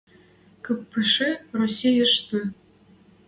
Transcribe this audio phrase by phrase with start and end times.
[0.63, 1.29] –Кыпышы
[1.59, 2.39] Российӹштӹ...